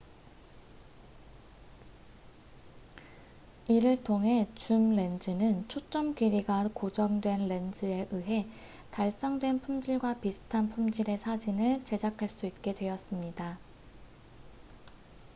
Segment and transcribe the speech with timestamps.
[3.67, 8.47] 이를 통해 줌 렌즈는 초점 길이가 고정된 렌즈에 의해
[8.89, 13.59] 달성된 품질과 비슷한 품질의 사진을 제작할 수 있게 되었습니다